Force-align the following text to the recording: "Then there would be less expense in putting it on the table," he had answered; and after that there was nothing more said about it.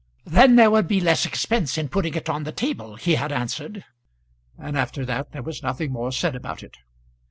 "Then 0.25 0.55
there 0.55 0.71
would 0.71 0.87
be 0.87 0.99
less 0.99 1.27
expense 1.27 1.77
in 1.77 1.87
putting 1.87 2.15
it 2.15 2.27
on 2.27 2.43
the 2.43 2.51
table," 2.51 2.95
he 2.95 3.13
had 3.13 3.31
answered; 3.31 3.85
and 4.57 4.75
after 4.75 5.05
that 5.05 5.31
there 5.31 5.43
was 5.43 5.61
nothing 5.61 5.91
more 5.91 6.11
said 6.11 6.35
about 6.35 6.63
it. 6.63 6.77